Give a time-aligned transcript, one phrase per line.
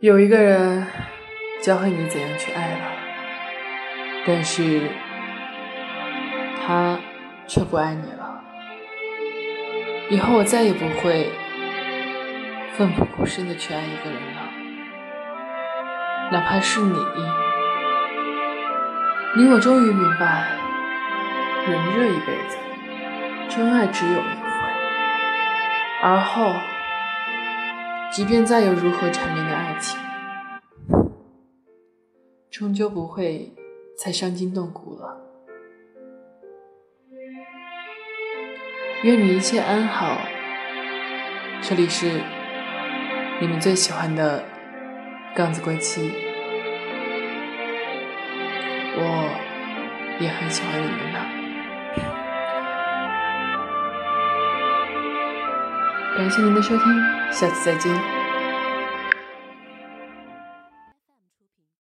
[0.00, 0.86] 有一个人
[1.60, 2.78] 教会你怎样去爱了，
[4.24, 4.92] 但是
[6.64, 6.96] 他
[7.48, 8.40] 却不爱你了。
[10.08, 11.32] 以后我再也不会
[12.76, 14.42] 奋不顾身的去爱一个人了，
[16.30, 16.96] 哪怕是你。
[19.36, 20.46] 你我终于明白，
[21.66, 22.56] 人这一辈子，
[23.48, 24.22] 真爱只有一回，
[26.04, 26.54] 而后。
[28.10, 29.98] 即便再有如何缠绵的爱情，
[32.50, 33.52] 终究不会
[33.96, 35.16] 再伤筋动骨了。
[39.04, 40.18] 愿你一切安好。
[41.60, 42.20] 这里是
[43.40, 44.42] 你们最喜欢的
[45.34, 46.10] 杠子归期，
[48.96, 51.27] 我也很喜欢你们呢。
[56.18, 57.00] 感谢您的收听，
[57.30, 58.17] 下次再见。